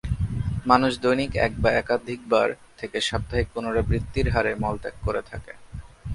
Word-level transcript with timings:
মানুষ 0.65 0.91
দৈনিক 1.01 1.31
এক 1.37 1.53
বা 1.61 1.69
একাধিকবার 1.73 2.47
থেকে 2.77 2.97
সাপ্তাহিক 3.01 3.47
পুনরাবৃত্তির 3.53 4.27
হারে 4.29 4.51
মলত্যাগ 4.55 4.95
করে 5.05 5.21
থাকে। 5.31 5.53